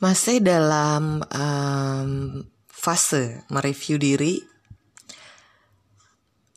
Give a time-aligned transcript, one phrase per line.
[0.00, 2.10] Masih dalam um,
[2.64, 4.40] fase mereview diri,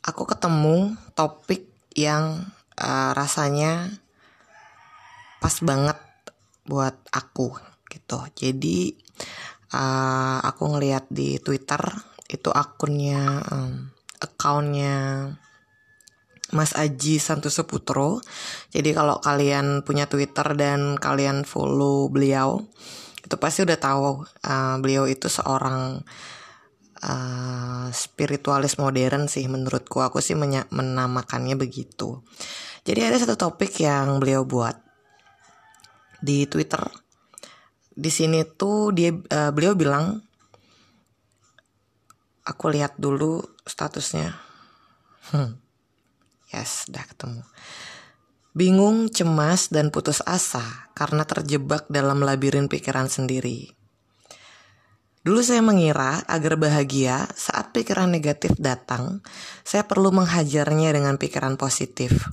[0.00, 2.40] aku ketemu topik yang
[2.80, 3.92] uh, rasanya
[5.44, 6.00] pas banget
[6.64, 7.52] buat aku
[7.92, 8.24] gitu.
[8.32, 8.96] Jadi
[9.76, 11.84] uh, aku ngeliat di Twitter
[12.32, 13.92] itu akunnya um,
[14.24, 15.28] akunnya
[16.56, 18.24] Mas Aji Santoso Putro.
[18.72, 22.64] Jadi kalau kalian punya Twitter dan kalian follow beliau,
[23.24, 26.04] itu pasti udah tahu uh, beliau itu seorang
[27.00, 30.04] uh, spiritualis modern sih menurutku.
[30.04, 32.20] Aku sih menamakannya begitu.
[32.84, 34.76] Jadi ada satu topik yang beliau buat
[36.20, 36.84] di Twitter.
[37.94, 40.20] Di sini tuh dia uh, beliau bilang
[42.44, 44.36] aku lihat dulu statusnya.
[45.32, 45.56] Hmm.
[46.52, 47.42] yes udah ketemu
[48.54, 50.62] Bingung, cemas, dan putus asa
[50.94, 53.74] karena terjebak dalam labirin pikiran sendiri.
[55.26, 59.26] Dulu saya mengira agar bahagia saat pikiran negatif datang,
[59.66, 62.30] saya perlu menghajarnya dengan pikiran positif.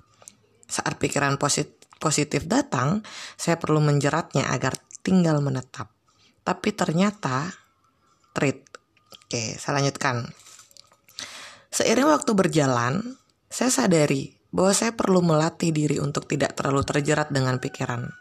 [0.69, 3.01] Saat pikiran positif, positif datang,
[3.33, 5.89] saya perlu menjeratnya agar tinggal menetap.
[6.45, 7.49] Tapi ternyata,
[8.37, 8.61] treat.
[9.09, 10.29] Oke, saya lanjutkan.
[11.73, 13.17] Seiring waktu berjalan,
[13.49, 18.11] saya sadari bahwa saya perlu melatih diri untuk tidak terlalu terjerat dengan pikiran.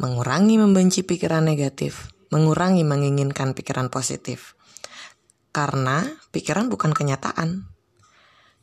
[0.00, 4.58] Mengurangi membenci pikiran negatif, mengurangi menginginkan pikiran positif.
[5.54, 6.02] Karena
[6.34, 7.70] pikiran bukan kenyataan.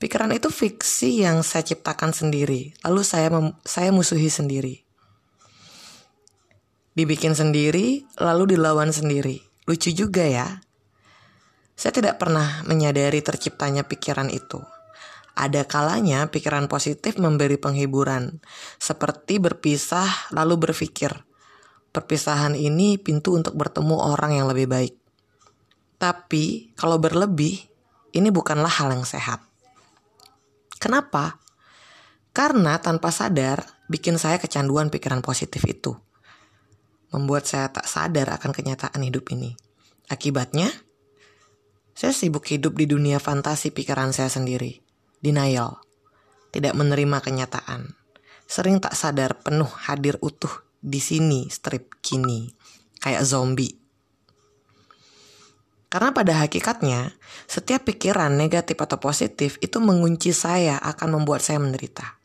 [0.01, 3.29] Pikiran itu fiksi yang saya ciptakan sendiri, lalu saya
[3.63, 4.81] saya musuhi sendiri.
[6.91, 9.39] Dibikin sendiri, lalu dilawan sendiri.
[9.69, 10.59] Lucu juga ya.
[11.77, 14.59] Saya tidak pernah menyadari terciptanya pikiran itu.
[15.41, 18.45] Ada kalanya pikiran positif memberi penghiburan,
[18.77, 21.09] seperti berpisah lalu berpikir,
[21.89, 24.93] perpisahan ini pintu untuk bertemu orang yang lebih baik.
[25.97, 27.57] Tapi kalau berlebih,
[28.13, 29.41] ini bukanlah hal yang sehat.
[30.77, 31.41] Kenapa?
[32.37, 35.97] Karena tanpa sadar bikin saya kecanduan pikiran positif itu.
[37.09, 39.57] Membuat saya tak sadar akan kenyataan hidup ini.
[40.05, 40.69] Akibatnya,
[41.97, 44.90] saya sibuk hidup di dunia fantasi pikiran saya sendiri
[45.21, 45.79] denial,
[46.51, 47.95] tidak menerima kenyataan.
[48.49, 50.51] Sering tak sadar penuh hadir utuh
[50.81, 52.51] di sini strip kini,
[52.99, 53.77] kayak zombie.
[55.91, 57.15] Karena pada hakikatnya,
[57.47, 62.19] setiap pikiran negatif atau positif itu mengunci saya akan membuat saya menderita.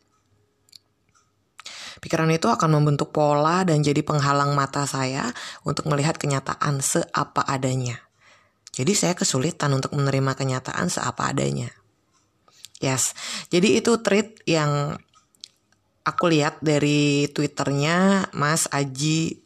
[1.99, 5.35] Pikiran itu akan membentuk pola dan jadi penghalang mata saya
[5.67, 7.99] untuk melihat kenyataan seapa adanya.
[8.71, 11.73] Jadi saya kesulitan untuk menerima kenyataan seapa adanya.
[12.77, 13.17] Yes,
[13.49, 15.01] jadi itu tweet yang
[16.05, 19.43] aku lihat dari twitternya Mas Aji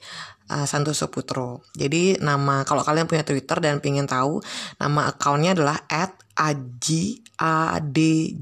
[0.51, 1.63] uh, Santoso Putro.
[1.73, 4.43] Jadi nama kalau kalian punya Twitter dan pengen tahu
[4.83, 8.35] nama akunnya adalah at Aji A D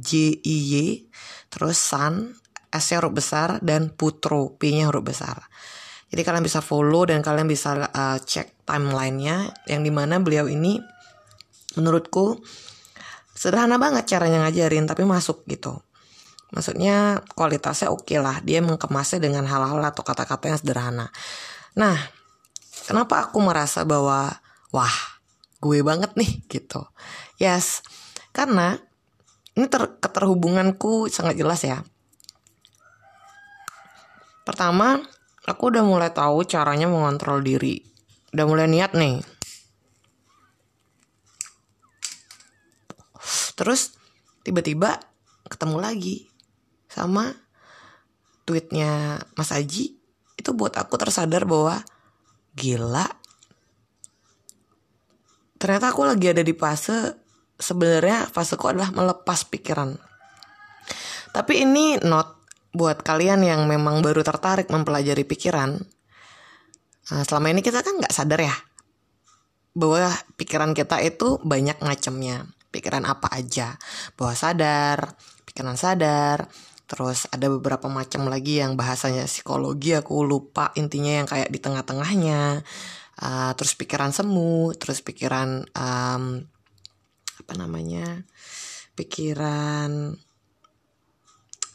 [1.52, 2.32] terus San
[2.72, 5.44] S huruf besar dan Putro P-nya huruf besar.
[6.08, 10.80] Jadi kalian bisa follow dan kalian bisa uh, cek timelinenya yang di mana beliau ini
[11.76, 12.40] menurutku
[13.38, 15.78] sederhana banget caranya ngajarin tapi masuk gitu.
[16.50, 18.42] Maksudnya kualitasnya oke okay lah.
[18.42, 21.06] Dia mengemasnya dengan hal-hal atau kata-kata yang sederhana.
[21.78, 21.94] Nah
[22.90, 24.34] kenapa aku merasa bahwa
[24.74, 24.96] wah
[25.62, 26.82] gue banget nih gitu.
[27.38, 27.86] Yes
[28.34, 28.74] karena
[29.54, 31.86] ini ter keterhubunganku sangat jelas ya.
[34.42, 34.98] Pertama
[35.46, 37.86] aku udah mulai tahu caranya mengontrol diri.
[38.34, 39.37] Udah mulai niat nih
[43.58, 43.98] terus
[44.46, 45.02] tiba-tiba
[45.50, 46.30] ketemu lagi
[46.86, 47.34] sama
[48.48, 50.00] tweetnya Mas Aji.
[50.38, 51.84] Itu buat aku tersadar bahwa
[52.56, 53.04] gila.
[55.58, 57.18] Ternyata aku lagi ada di fase
[57.58, 59.98] sebenarnya faseku adalah melepas pikiran.
[61.34, 62.38] Tapi ini not
[62.72, 65.76] buat kalian yang memang baru tertarik mempelajari pikiran.
[67.08, 68.56] Nah, selama ini kita kan nggak sadar ya
[69.74, 73.76] bahwa pikiran kita itu banyak ngacemnya pikiran apa aja.
[74.16, 75.16] Bawah sadar
[75.58, 76.46] pikiran sadar.
[76.88, 82.62] Terus ada beberapa macam lagi yang bahasanya psikologi aku lupa intinya yang kayak di tengah-tengahnya.
[83.18, 86.46] Uh, terus pikiran semu terus pikiran um,
[87.42, 88.22] apa namanya
[88.94, 90.14] pikiran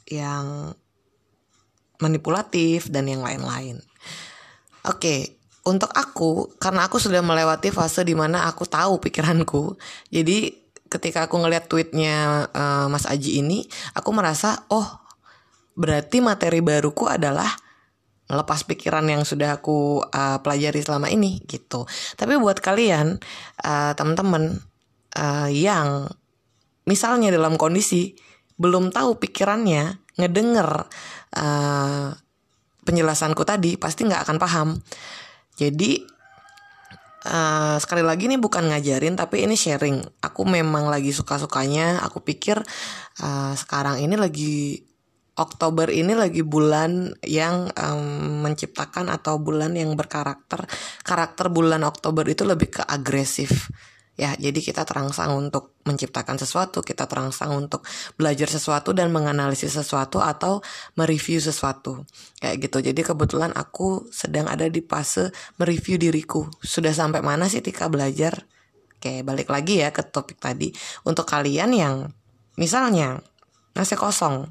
[0.07, 0.71] yang
[1.99, 3.83] manipulatif dan yang lain-lain.
[4.87, 5.19] Oke okay,
[5.67, 9.75] untuk aku karena aku sudah melewati fase di mana aku tahu pikiranku
[10.07, 10.62] jadi
[10.93, 13.65] ketika aku ngeliat tweetnya uh, Mas Aji ini,
[13.97, 14.85] aku merasa oh
[15.73, 17.49] berarti materi baruku adalah
[18.29, 21.89] melepas pikiran yang sudah aku uh, pelajari selama ini gitu.
[22.15, 23.17] Tapi buat kalian
[23.65, 24.61] uh, teman-teman
[25.17, 26.07] uh, yang
[26.85, 28.13] misalnya dalam kondisi
[28.55, 30.69] belum tahu pikirannya ngedenger
[31.35, 32.13] uh,
[32.85, 34.69] penjelasanku tadi pasti nggak akan paham.
[35.57, 36.12] Jadi
[37.27, 40.03] uh, sekali lagi ini bukan ngajarin tapi ini sharing.
[40.23, 42.03] Aku memang lagi suka-sukanya.
[42.07, 42.59] Aku pikir
[43.23, 44.83] uh, sekarang ini lagi
[45.33, 50.69] Oktober ini lagi bulan yang um, menciptakan atau bulan yang berkarakter.
[51.01, 53.73] Karakter bulan Oktober itu lebih ke agresif.
[54.13, 57.81] Ya, jadi kita terangsang untuk menciptakan sesuatu, kita terangsang untuk
[58.13, 60.61] belajar sesuatu dan menganalisis sesuatu atau
[60.93, 62.05] mereview sesuatu.
[62.37, 62.77] Kayak gitu.
[62.93, 66.45] Jadi kebetulan aku sedang ada di fase mereview diriku.
[66.61, 68.45] Sudah sampai mana sih Tika belajar?
[69.01, 70.69] Oke, balik lagi ya ke topik tadi.
[71.09, 72.13] Untuk kalian yang
[72.53, 73.17] misalnya
[73.73, 74.45] nasi kosong,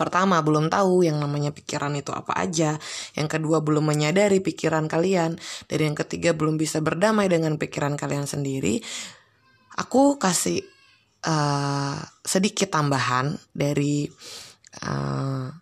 [0.00, 2.80] Pertama, belum tahu yang namanya pikiran itu apa aja.
[3.12, 5.36] Yang kedua, belum menyadari pikiran kalian.
[5.68, 8.80] Dan yang ketiga, belum bisa berdamai dengan pikiran kalian sendiri.
[9.76, 10.64] Aku kasih
[11.28, 14.08] uh, sedikit tambahan dari
[14.88, 15.52] uh,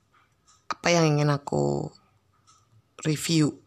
[0.70, 1.90] apa yang ingin aku
[3.02, 3.58] review.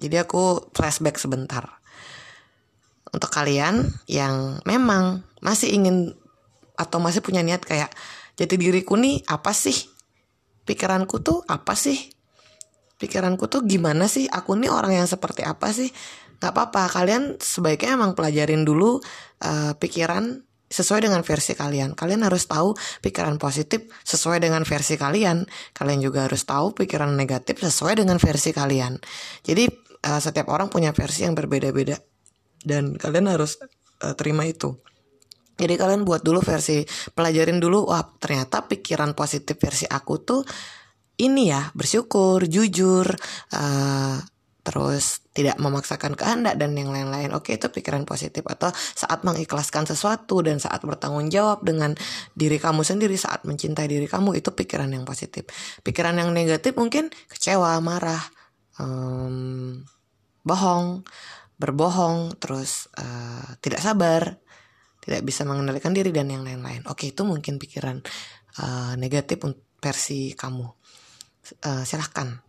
[0.00, 1.68] Jadi aku flashback sebentar.
[3.12, 6.16] Untuk kalian yang memang masih ingin
[6.76, 7.92] atau masih punya niat kayak
[8.36, 9.74] jati diriku nih apa sih?
[10.68, 11.96] Pikiranku tuh apa sih?
[12.96, 14.28] Pikiranku tuh gimana sih?
[14.28, 15.88] Aku nih orang yang seperti apa sih?
[16.36, 19.00] Nggak apa-apa kalian sebaiknya emang pelajarin dulu
[19.40, 21.96] uh, pikiran sesuai dengan versi kalian.
[21.96, 25.46] Kalian harus tahu pikiran positif sesuai dengan versi kalian.
[25.72, 29.00] Kalian juga harus tahu pikiran negatif sesuai dengan versi kalian.
[29.46, 29.64] Jadi
[30.04, 31.96] uh, setiap orang punya versi yang berbeda-beda.
[32.66, 33.62] Dan kalian harus
[34.02, 34.74] uh, terima itu
[35.56, 36.84] jadi kalian buat dulu versi
[37.16, 40.42] pelajarin dulu wah ternyata pikiran positif versi aku tuh
[41.16, 43.08] ini ya bersyukur, jujur,
[43.56, 44.16] uh,
[44.66, 47.32] terus tidak memaksakan kehendak dan yang lain-lain.
[47.32, 51.94] Oke itu pikiran positif atau saat mengikhlaskan sesuatu dan saat bertanggung jawab dengan
[52.34, 55.48] diri kamu sendiri saat mencintai diri kamu itu pikiran yang positif.
[55.80, 58.20] Pikiran yang negatif mungkin kecewa, marah,
[58.82, 59.80] um,
[60.42, 61.06] bohong,
[61.56, 64.36] berbohong, terus uh, tidak sabar,
[65.06, 66.82] tidak bisa mengendalikan diri dan yang lain-lain.
[66.90, 68.02] Oke, itu mungkin pikiran
[68.58, 69.38] uh, negatif
[69.78, 70.66] versi kamu.
[71.62, 72.42] Uh, silahkan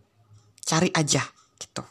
[0.65, 1.21] cari aja
[1.61, 1.85] gitu.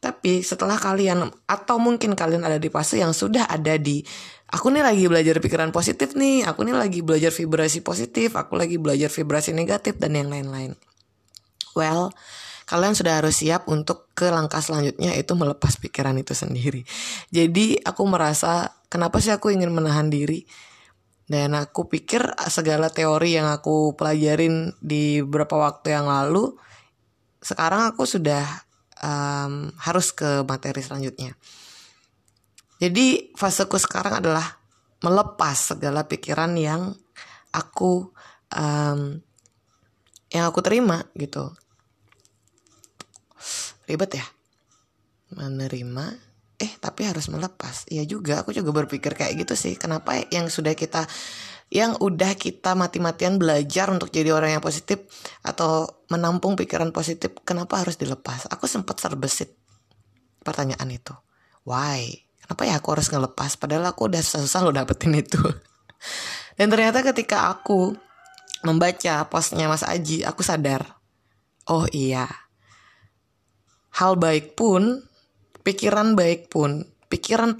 [0.00, 4.00] Tapi setelah kalian atau mungkin kalian ada di fase yang sudah ada di
[4.48, 8.80] aku nih lagi belajar pikiran positif nih, aku nih lagi belajar vibrasi positif, aku lagi
[8.80, 10.78] belajar vibrasi negatif dan yang lain-lain.
[11.76, 12.14] Well,
[12.64, 16.86] kalian sudah harus siap untuk ke langkah selanjutnya itu melepas pikiran itu sendiri.
[17.28, 20.42] Jadi aku merasa kenapa sih aku ingin menahan diri?
[21.30, 26.58] Dan aku pikir segala teori yang aku pelajarin di beberapa waktu yang lalu,
[27.38, 28.42] sekarang aku sudah
[28.98, 31.38] um, harus ke materi selanjutnya.
[32.82, 34.58] Jadi faseku sekarang adalah
[35.06, 36.98] melepas segala pikiran yang
[37.54, 38.10] aku
[38.52, 39.22] um,
[40.30, 41.50] yang aku terima gitu
[43.90, 44.26] ribet ya
[45.34, 46.29] menerima
[46.60, 47.88] eh tapi harus melepas.
[47.88, 49.74] Iya juga aku juga berpikir kayak gitu sih.
[49.80, 51.08] Kenapa yang sudah kita
[51.70, 55.06] yang udah kita mati-matian belajar untuk jadi orang yang positif
[55.40, 58.50] atau menampung pikiran positif kenapa harus dilepas?
[58.52, 59.56] Aku sempat serbesit
[60.44, 61.14] pertanyaan itu.
[61.64, 62.26] Why?
[62.44, 63.56] Kenapa ya aku harus ngelepas?
[63.56, 65.38] Padahal aku udah susah-susah lo dapetin itu.
[66.58, 67.94] Dan ternyata ketika aku
[68.66, 71.00] membaca postnya Mas Aji aku sadar
[71.70, 72.26] oh iya.
[73.94, 75.06] Hal baik pun,
[75.62, 77.58] pikiran baik pun, pikiran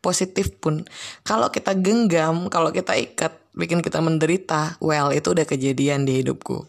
[0.00, 0.86] positif pun,
[1.26, 6.64] kalau kita genggam, kalau kita ikat, bikin kita menderita, well itu udah kejadian di hidupku.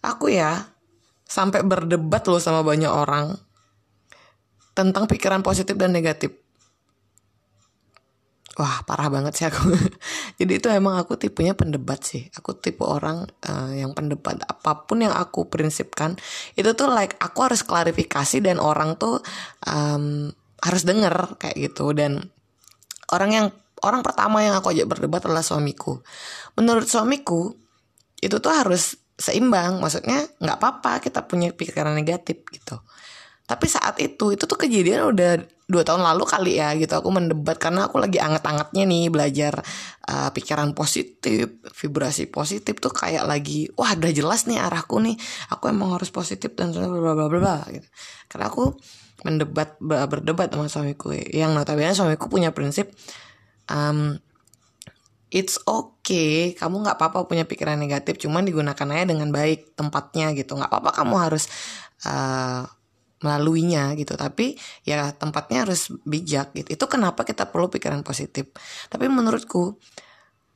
[0.00, 0.70] Aku ya
[1.28, 3.38] sampai berdebat loh sama banyak orang
[4.74, 6.32] tentang pikiran positif dan negatif
[8.60, 9.72] wah parah banget sih aku.
[10.40, 12.28] Jadi itu emang aku tipenya pendebat sih.
[12.36, 14.36] Aku tipe orang uh, yang pendebat.
[14.44, 16.20] Apa pun yang aku prinsipkan
[16.60, 19.24] itu tuh like aku harus klarifikasi dan orang tuh
[19.64, 20.28] um,
[20.60, 21.96] harus denger kayak gitu.
[21.96, 22.20] Dan
[23.08, 23.46] orang yang
[23.80, 26.04] orang pertama yang aku ajak berdebat adalah suamiku.
[26.60, 27.56] Menurut suamiku
[28.20, 29.80] itu tuh harus seimbang.
[29.80, 32.76] Maksudnya nggak apa-apa kita punya pikiran negatif gitu
[33.50, 36.94] tapi saat itu itu tuh kejadian udah dua tahun lalu kali ya gitu.
[36.94, 39.58] Aku mendebat karena aku lagi anget-angetnya nih belajar
[40.06, 45.18] uh, pikiran positif vibrasi positif tuh kayak lagi wah udah jelas nih arahku nih.
[45.50, 47.90] Aku emang harus positif dan bla bla bla gitu.
[48.30, 48.70] Karena aku
[49.26, 51.10] mendebat berdebat sama suamiku.
[51.10, 52.94] Yang notabene suamiku punya prinsip
[53.66, 54.14] um,
[55.34, 56.54] it's okay.
[56.54, 60.54] Kamu nggak apa-apa punya pikiran negatif cuman digunakan aja dengan baik tempatnya gitu.
[60.54, 61.50] Nggak apa-apa kamu harus
[62.06, 62.62] uh,
[63.20, 64.16] melaluinya gitu.
[64.16, 66.68] Tapi ya tempatnya harus bijak gitu.
[66.74, 68.52] Itu kenapa kita perlu pikiran positif.
[68.88, 69.76] Tapi menurutku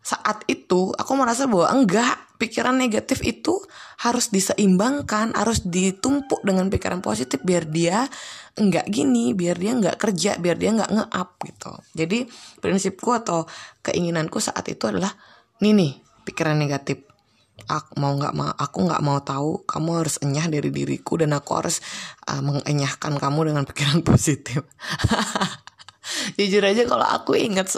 [0.04, 3.56] saat itu aku merasa bahwa enggak pikiran negatif itu
[4.04, 8.04] harus diseimbangkan harus ditumpuk dengan pikiran positif biar dia
[8.60, 11.72] enggak gini biar dia enggak kerja biar dia enggak nge-up gitu.
[11.96, 12.18] Jadi
[12.60, 13.48] prinsipku atau
[13.80, 15.14] keinginanku saat itu adalah
[15.64, 15.92] nih nih
[16.28, 17.13] pikiran negatif
[17.68, 19.64] aku mau nggak mau aku nggak mau tahu.
[19.64, 21.80] Kamu harus enyah dari diriku dan aku harus
[22.28, 24.64] uh, mengenyahkan kamu dengan pikiran positif.
[26.38, 27.74] Jujur aja kalau aku ingat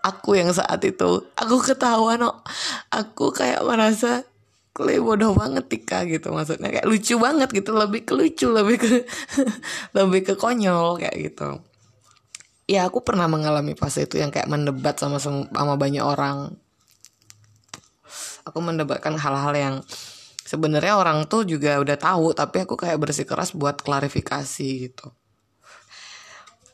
[0.00, 2.40] aku yang saat itu aku ketawa no
[2.88, 4.24] aku kayak merasa
[4.72, 6.70] kle bodoh banget Tika gitu maksudnya.
[6.70, 8.88] Kayak lucu banget gitu lebih ke lucu lebih ke
[9.96, 11.60] lebih ke konyol kayak gitu.
[12.70, 16.54] Ya aku pernah mengalami fase itu yang kayak mendebat sama sama banyak orang
[18.50, 19.74] aku mendebatkan hal-hal yang
[20.42, 25.14] sebenarnya orang tuh juga udah tahu tapi aku kayak bersikeras buat klarifikasi gitu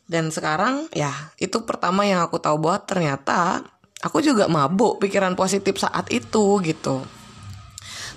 [0.06, 3.66] dan sekarang ya itu pertama yang aku tahu bahwa ternyata
[4.06, 7.02] aku juga mabuk pikiran positif saat itu gitu.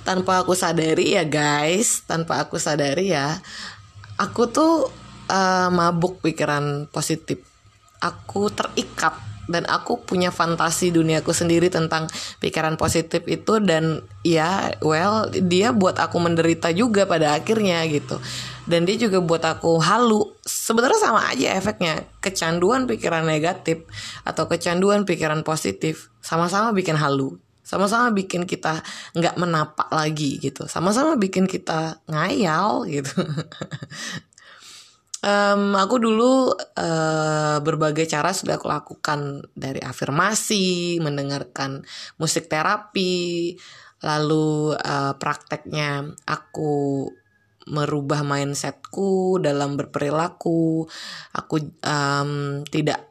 [0.06, 3.42] Tanpa aku sadari ya guys, tanpa aku sadari ya,
[4.16, 4.88] aku tuh
[5.28, 7.42] uh, mabuk pikiran positif.
[8.00, 9.18] Aku terikat
[9.50, 12.06] dan aku punya fantasi duniaku sendiri tentang
[12.38, 18.22] pikiran positif itu dan ya well dia buat aku menderita juga pada akhirnya gitu.
[18.70, 20.30] Dan dia juga buat aku halu.
[20.46, 22.06] Sebenarnya sama aja efeknya.
[22.22, 23.82] Kecanduan pikiran negatif
[24.22, 27.42] atau kecanduan pikiran positif sama-sama bikin halu.
[27.66, 28.86] Sama-sama bikin kita
[29.18, 30.70] nggak menapak lagi gitu.
[30.70, 33.26] Sama-sama bikin kita ngayal gitu
[35.20, 41.84] Um, aku dulu uh, berbagai cara sudah aku lakukan dari afirmasi, mendengarkan
[42.16, 43.60] musik terapi,
[44.00, 47.08] lalu uh, prakteknya aku
[47.68, 50.88] merubah mindsetku dalam berperilaku.
[51.36, 53.10] Aku um, tidak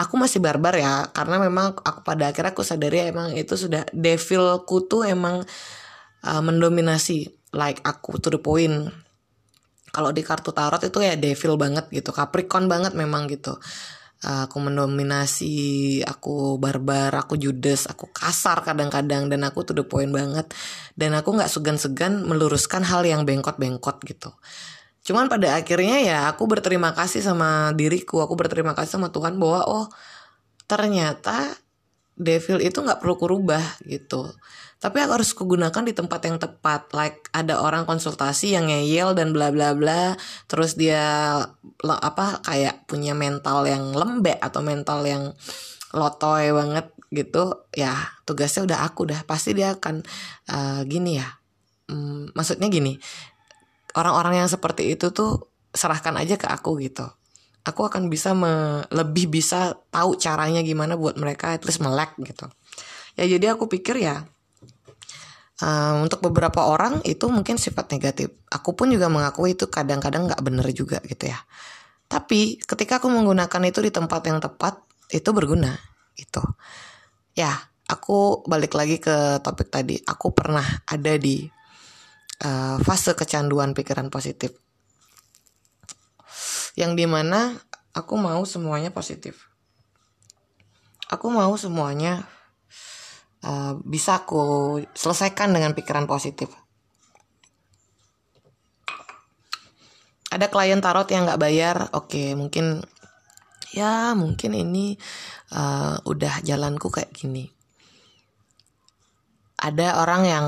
[0.00, 4.88] aku masih barbar ya karena memang aku pada akhirnya aku sadari emang itu sudah devilku
[4.88, 5.44] tuh emang
[6.24, 8.88] uh, mendominasi like aku to the point
[9.90, 13.58] kalau di kartu tarot itu ya devil banget gitu Capricorn banget memang gitu.
[14.20, 15.56] Uh, aku mendominasi
[16.04, 20.50] aku barbar aku judes aku kasar kadang-kadang dan aku tuh the point banget.
[20.94, 24.30] Dan aku nggak segan-segan meluruskan hal yang bengkot-bengkot gitu.
[25.00, 29.64] Cuman pada akhirnya ya aku berterima kasih sama diriku aku berterima kasih sama Tuhan bahwa
[29.66, 29.86] oh
[30.68, 31.56] ternyata
[32.20, 34.28] devil itu nggak perlu kurubah gitu
[34.80, 36.88] tapi aku harus kugunakan di tempat yang tepat.
[36.96, 40.16] Like ada orang konsultasi yang ngeyel dan bla bla bla.
[40.48, 41.36] Terus dia
[41.84, 45.36] apa kayak punya mental yang lembek atau mental yang
[45.92, 47.68] lotoy banget gitu.
[47.76, 47.92] Ya
[48.24, 49.20] tugasnya udah aku dah.
[49.28, 50.00] Pasti dia akan
[50.48, 51.28] uh, gini ya.
[51.92, 52.96] Hmm, maksudnya gini.
[53.92, 57.04] Orang-orang yang seperti itu tuh serahkan aja ke aku gitu.
[57.68, 62.48] Aku akan bisa me, lebih bisa tahu caranya gimana buat mereka terus melek gitu.
[63.20, 64.24] Ya jadi aku pikir ya
[65.60, 68.32] Um, untuk beberapa orang itu mungkin sifat negatif.
[68.48, 71.36] Aku pun juga mengakui itu kadang-kadang nggak bener juga gitu ya.
[72.08, 74.80] Tapi ketika aku menggunakan itu di tempat yang tepat,
[75.12, 75.76] itu berguna
[76.16, 76.40] itu.
[77.36, 77.54] Ya,
[77.86, 80.00] aku balik lagi ke topik tadi.
[80.00, 81.44] Aku pernah ada di
[82.40, 84.56] uh, fase kecanduan pikiran positif.
[86.72, 87.52] Yang di mana
[87.92, 89.50] aku mau semuanya positif.
[91.12, 92.24] Aku mau semuanya
[93.44, 96.52] uh, bisa aku selesaikan dengan pikiran positif.
[100.30, 102.86] Ada klien tarot yang nggak bayar, oke okay, mungkin
[103.74, 104.94] ya mungkin ini
[105.54, 107.50] uh, udah jalanku kayak gini.
[109.60, 110.46] Ada orang yang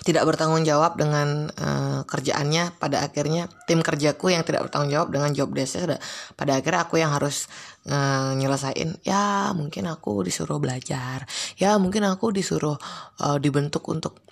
[0.00, 5.30] tidak bertanggung jawab dengan uh, kerjaannya pada akhirnya tim kerjaku yang tidak bertanggung jawab dengan
[5.36, 6.00] job desknya
[6.36, 7.52] pada akhirnya aku yang harus
[7.84, 11.28] uh, nyelesain ya mungkin aku disuruh belajar.
[11.60, 12.80] Ya mungkin aku disuruh
[13.20, 14.24] uh, dibentuk untuk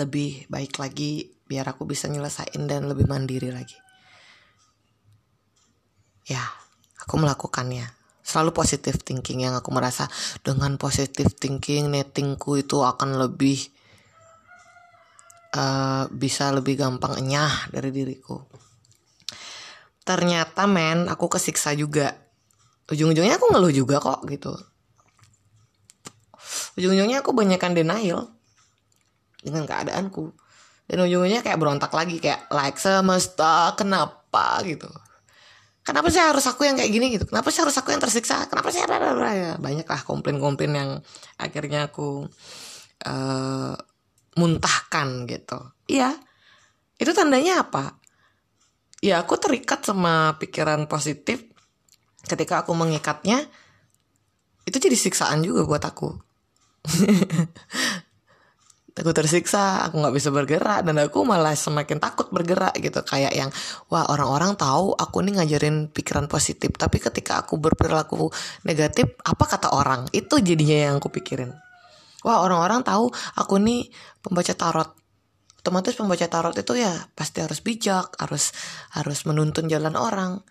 [0.00, 3.76] lebih baik lagi biar aku bisa nyelesain dan lebih mandiri lagi.
[6.28, 6.44] Ya
[7.00, 7.88] aku melakukannya.
[8.20, 9.48] Selalu positive thinking.
[9.48, 10.04] Yang aku merasa
[10.44, 13.77] dengan positive thinking nettingku itu akan lebih
[15.54, 18.40] uh, bisa lebih gampang enyah dari diriku.
[20.04, 22.16] Ternyata men, aku kesiksa juga.
[22.88, 24.56] Ujung-ujungnya aku ngeluh juga kok gitu.
[26.80, 28.32] Ujung-ujungnya aku banyakkan denial
[29.44, 30.32] dengan keadaanku.
[30.88, 34.88] Dan ujung-ujungnya kayak berontak lagi kayak like semesta kenapa gitu.
[35.88, 38.68] kenapa sih harus aku yang kayak gini gitu kenapa sih harus aku yang tersiksa kenapa
[38.68, 40.90] sih ya banyak lah komplain-komplain yang
[41.40, 42.28] akhirnya aku
[43.08, 43.72] uh,
[44.36, 45.58] muntahkan gitu.
[45.88, 46.12] Iya.
[46.98, 47.96] Itu tandanya apa?
[48.98, 51.46] Ya aku terikat sama pikiran positif
[52.26, 53.46] ketika aku mengikatnya.
[54.66, 56.12] Itu jadi siksaan juga buat aku.
[58.98, 62.98] Aku tersiksa aku nggak bisa bergerak dan aku malah semakin takut bergerak gitu.
[63.06, 63.50] Kayak yang
[63.86, 68.26] wah orang-orang tahu aku nih ngajarin pikiran positif tapi ketika aku berperilaku
[68.66, 70.10] negatif apa kata orang?
[70.10, 71.54] Itu jadinya yang aku pikirin
[72.28, 73.08] wah orang-orang tahu
[73.40, 73.88] aku nih
[74.20, 74.92] pembaca tarot.
[75.64, 78.52] Otomatis pembaca tarot itu ya pasti harus bijak harus
[78.92, 80.44] harus menuntun jalan orang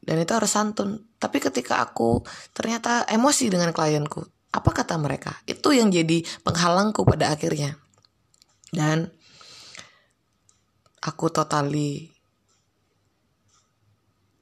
[0.00, 1.04] dan itu harus santun.
[1.20, 2.24] Tapi ketika aku
[2.56, 4.24] ternyata emosi dengan klienku
[4.56, 5.36] apa kata mereka?
[5.44, 7.76] Itu yang jadi penghalangku pada akhirnya.
[8.72, 9.12] Dan
[11.04, 12.08] aku totally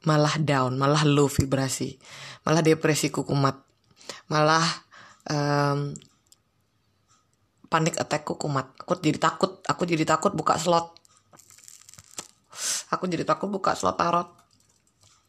[0.06, 1.98] malah down malah low vibrasi
[2.46, 3.60] malah depresi kumat
[4.30, 4.64] malah
[5.28, 5.92] um,
[7.68, 8.72] panik attack kumat.
[8.82, 9.60] Aku jadi takut.
[9.68, 10.96] Aku jadi takut buka slot.
[12.88, 14.28] Aku jadi takut buka slot tarot.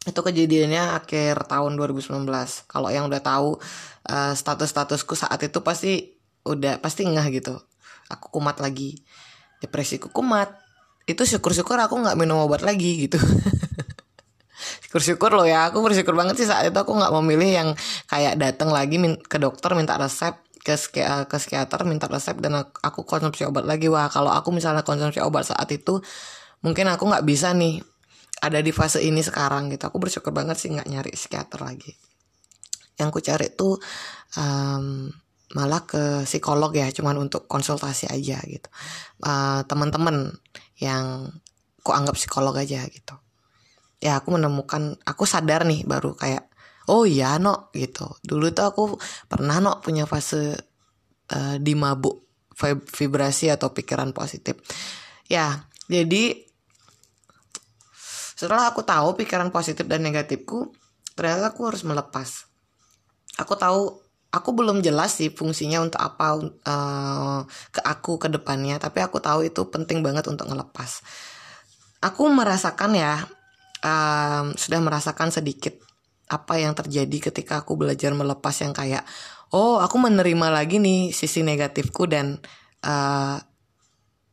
[0.08, 2.24] Itu kejadiannya akhir tahun 2019
[2.72, 3.60] kalau yang udah tahu
[4.08, 6.15] uh, status-statusku saat itu pasti
[6.48, 7.60] udah pasti ngeh gitu.
[8.08, 8.96] Aku kumat lagi.
[9.60, 10.55] Depresiku kumat.
[11.03, 13.19] Itu syukur-syukur aku nggak minum obat lagi gitu.
[14.88, 15.69] Syukur-syukur loh ya.
[15.69, 17.69] Aku bersyukur banget sih saat itu aku nggak memilih yang
[18.10, 20.75] kayak datang lagi ke dokter minta resep ke
[21.25, 23.88] ke psikiater minta resep dan aku konsumsi obat lagi.
[23.88, 26.04] Wah kalau aku misalnya konsumsi obat saat itu
[26.60, 27.80] mungkin aku nggak bisa nih
[28.44, 29.88] ada di fase ini sekarang gitu.
[29.88, 31.92] Aku bersyukur banget sih nggak nyari psikiater lagi.
[33.00, 33.80] Yang ku cari tuh
[34.36, 35.08] um,
[35.56, 38.70] malah ke psikolog ya cuman untuk konsultasi aja gitu.
[39.24, 40.36] Uh, teman-teman
[40.80, 41.32] yang
[41.82, 43.16] ku anggap psikolog aja gitu.
[44.00, 46.49] Ya aku menemukan aku sadar nih baru kayak
[46.89, 48.84] oh iya no gitu dulu tuh aku
[49.29, 50.58] pernah no punya fase
[51.31, 52.25] uh, di mabuk
[52.91, 54.60] vibrasi atau pikiran positif
[55.31, 56.50] ya jadi
[58.40, 60.72] setelah aku tahu pikiran positif dan negatifku,
[61.11, 62.48] ternyata aku harus melepas.
[63.35, 64.00] Aku tahu
[64.31, 67.44] aku belum jelas sih fungsinya untuk apa uh,
[67.75, 71.03] ke aku ke depannya, tapi aku tahu itu penting banget untuk ngelepas.
[72.00, 73.27] Aku merasakan ya,
[73.83, 75.75] um, sudah merasakan sedikit
[76.29, 79.01] apa yang terjadi ketika aku belajar melepas yang kayak,
[79.50, 82.37] oh aku menerima lagi nih sisi negatifku dan
[82.85, 83.42] uh,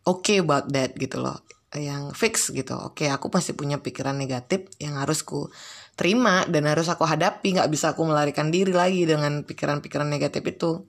[0.05, 1.41] oke okay about that gitu loh
[1.73, 2.77] yang fix gitu.
[2.77, 5.49] Oke aku masih punya pikiran negatif yang harus ku
[5.97, 7.57] terima dan harus aku hadapi.
[7.57, 10.85] Nggak bisa aku melarikan diri lagi dengan pikiran-pikiran negatif itu.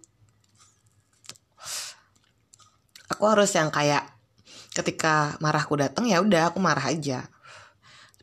[3.08, 4.04] Aku harus yang kayak
[4.76, 7.26] ketika marahku datang ya udah aku marah aja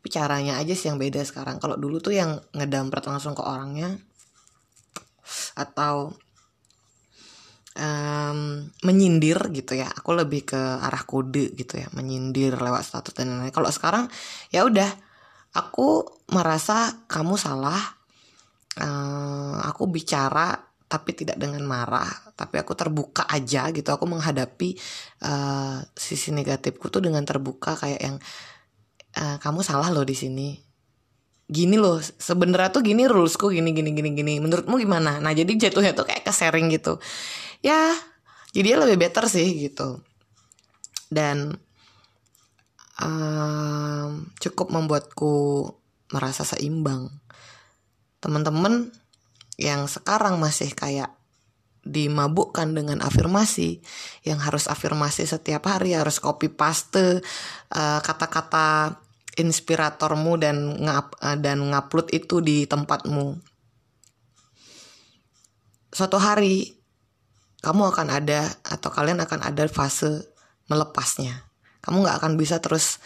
[0.04, 1.56] tapi caranya aja sih yang beda sekarang.
[1.56, 3.96] Kalau dulu tuh yang ngedampret langsung ke orangnya
[5.56, 6.12] atau
[7.72, 9.88] um, menyindir gitu ya.
[9.88, 13.48] Aku lebih ke arah kode gitu ya menyindir lewat status dan lain-lain.
[13.48, 14.04] Kalau sekarang
[14.52, 14.92] ya udah
[15.56, 16.04] aku
[16.36, 17.80] merasa kamu salah
[18.84, 20.52] uh, aku bicara
[20.84, 23.88] tapi tidak dengan marah tapi aku terbuka aja gitu.
[23.88, 24.76] Aku menghadapi
[25.24, 28.20] uh, sisi negatifku tuh dengan terbuka kayak yang
[29.18, 30.58] uh, kamu salah loh di sini.
[31.44, 34.34] Gini loh sebenarnya tuh gini rulesku gini gini gini gini.
[34.40, 35.20] Menurutmu gimana?
[35.20, 36.98] Nah jadi jatuhnya tuh kayak ke sharing gitu.
[37.60, 37.92] Ya
[38.54, 40.00] jadi lebih better sih gitu.
[41.12, 41.58] Dan
[43.02, 45.68] um, cukup membuatku
[46.14, 47.10] merasa seimbang.
[48.22, 48.94] Teman-teman
[49.60, 51.12] yang sekarang masih kayak
[51.84, 53.84] dimabukkan dengan afirmasi
[54.24, 57.20] yang harus afirmasi setiap hari harus copy paste
[57.76, 59.03] uh, kata-kata
[59.34, 63.54] inspiratormu dan ngap uh, dan ngupload itu di tempatmu
[65.94, 66.74] suatu hari
[67.62, 70.28] kamu akan ada atau kalian akan ada fase
[70.68, 71.48] melepasnya.
[71.80, 73.00] Kamu nggak akan bisa terus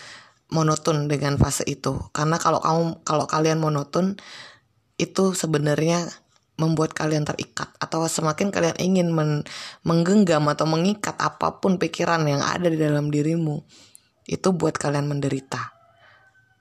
[0.48, 4.16] monoton dengan fase itu karena kalau kamu kalau kalian monoton
[4.96, 6.08] itu sebenarnya
[6.58, 9.46] membuat kalian terikat atau semakin kalian ingin men,
[9.86, 13.62] menggenggam atau mengikat apa pun pikiran yang ada di dalam dirimu
[14.26, 15.77] itu buat kalian menderita.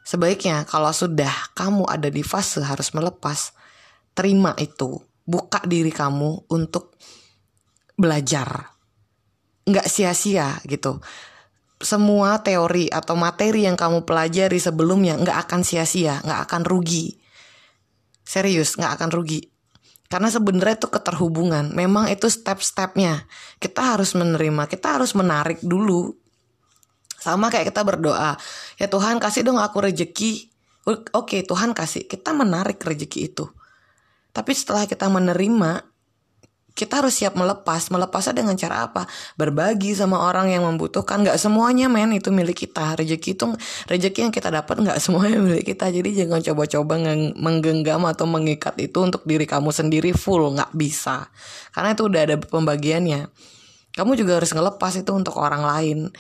[0.08, 3.52] Sebaiknya kalau sudah kamu ada di fase harus melepas,
[4.16, 6.96] terima itu, buka diri kamu untuk
[8.00, 8.72] belajar.
[9.68, 11.04] Nggak sia-sia gitu.
[11.84, 17.20] Semua teori atau materi yang kamu pelajari sebelumnya nggak akan sia-sia nggak akan rugi.
[18.24, 19.44] Serius nggak akan rugi.
[20.08, 21.76] Karena sebenarnya itu keterhubungan.
[21.76, 23.28] Memang itu step-stepnya.
[23.60, 26.16] Kita harus menerima kita harus menarik dulu
[27.28, 28.40] sama kayak kita berdoa
[28.80, 30.48] ya Tuhan kasih dong aku rejeki
[30.88, 33.44] Oke, Tuhan kasih, kita menarik rezeki itu.
[34.32, 35.84] Tapi setelah kita menerima,
[36.72, 37.92] kita harus siap melepas.
[37.92, 39.04] Melepasnya dengan cara apa?
[39.36, 41.28] Berbagi sama orang yang membutuhkan.
[41.28, 42.96] Gak semuanya men itu milik kita.
[42.96, 43.46] Rezeki itu
[43.92, 45.92] rezeki yang kita dapat gak semuanya milik kita.
[45.92, 46.96] Jadi jangan coba-coba
[47.36, 50.56] menggenggam atau mengikat itu untuk diri kamu sendiri full.
[50.56, 51.28] Gak bisa.
[51.76, 53.28] Karena itu udah ada pembagiannya.
[53.92, 56.16] Kamu juga harus ngelepas itu untuk orang lain.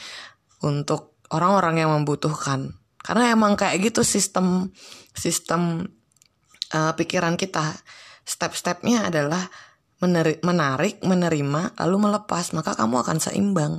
[0.63, 2.73] Untuk orang-orang yang membutuhkan.
[2.97, 4.71] Karena emang kayak gitu sistem
[5.15, 5.87] sistem
[6.73, 7.77] uh, pikiran kita.
[8.27, 9.47] Step-stepnya adalah
[10.03, 13.73] meneri, menarik, menerima, lalu melepas, maka kamu akan seimbang.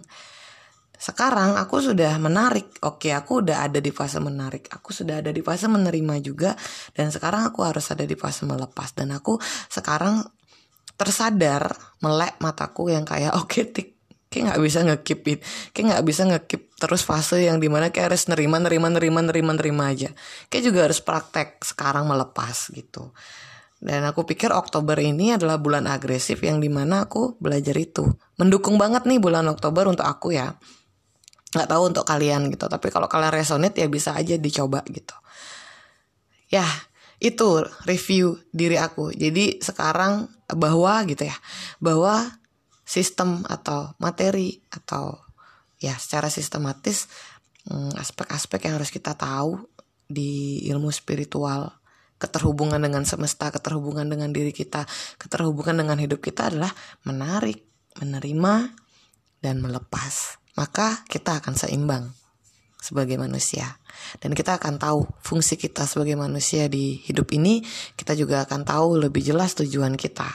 [0.99, 5.45] Sekarang aku sudah menarik, oke aku udah ada di fase menarik, aku sudah ada di
[5.47, 6.59] fase menerima juga,
[6.91, 9.38] dan sekarang aku harus ada di fase melepas, dan aku
[9.71, 10.27] sekarang
[10.99, 11.71] tersadar
[12.03, 13.97] melek mataku yang kayak oke okay, tik
[14.38, 15.40] kayak nggak bisa ngekip it
[15.74, 19.53] kayak nggak bisa ngekip terus fase yang di mana kayak harus nerima nerima nerima nerima
[19.59, 20.14] nerima aja
[20.46, 23.11] kayak juga harus praktek sekarang melepas gitu
[23.79, 28.11] dan aku pikir Oktober ini adalah bulan agresif yang di mana aku belajar itu.
[28.35, 30.51] Mendukung banget nih bulan Oktober untuk aku ya.
[31.55, 32.66] Gak tahu untuk kalian gitu.
[32.66, 35.14] Tapi kalau kalian resonate ya bisa aja dicoba gitu.
[36.51, 36.66] Ya
[37.22, 39.14] itu review diri aku.
[39.14, 41.38] Jadi sekarang bahwa gitu ya.
[41.79, 42.35] Bahwa
[42.88, 45.20] sistem atau materi atau
[45.77, 47.05] ya secara sistematis
[47.68, 49.61] hmm, aspek-aspek yang harus kita tahu
[50.09, 51.68] di ilmu spiritual
[52.16, 54.88] keterhubungan dengan semesta, keterhubungan dengan diri kita,
[55.20, 56.72] keterhubungan dengan hidup kita adalah
[57.07, 57.62] menarik,
[58.01, 58.74] menerima,
[59.38, 60.40] dan melepas.
[60.59, 62.11] Maka kita akan seimbang
[62.83, 63.79] sebagai manusia.
[64.18, 67.62] Dan kita akan tahu fungsi kita sebagai manusia di hidup ini,
[67.94, 70.27] kita juga akan tahu lebih jelas tujuan kita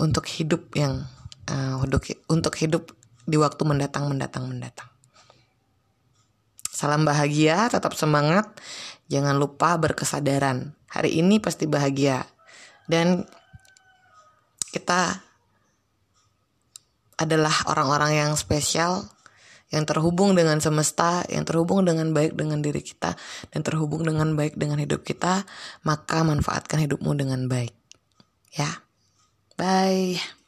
[0.00, 1.04] untuk hidup yang
[1.50, 1.80] uh,
[2.28, 2.92] untuk hidup
[3.24, 4.88] di waktu mendatang mendatang mendatang.
[6.74, 8.50] Salam bahagia, tetap semangat.
[9.06, 10.74] Jangan lupa berkesadaran.
[10.90, 12.26] Hari ini pasti bahagia.
[12.84, 13.24] Dan
[14.74, 15.22] kita
[17.14, 19.06] adalah orang-orang yang spesial
[19.72, 23.18] yang terhubung dengan semesta, yang terhubung dengan baik dengan diri kita,
[23.50, 25.42] dan terhubung dengan baik dengan hidup kita,
[25.82, 27.74] maka manfaatkan hidupmu dengan baik.
[28.54, 28.70] Ya,
[29.58, 30.43] bye.